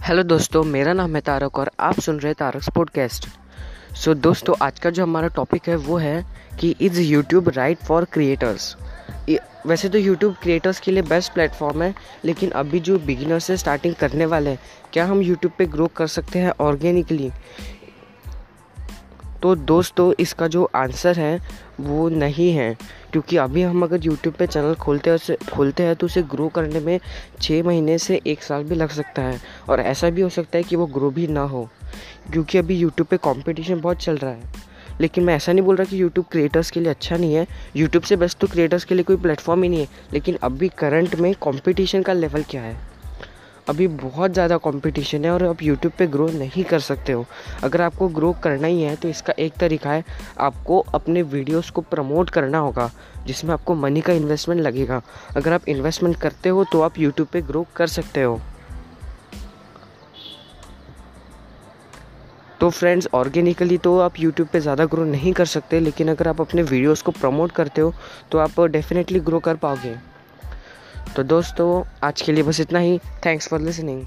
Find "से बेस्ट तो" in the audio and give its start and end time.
38.04-38.46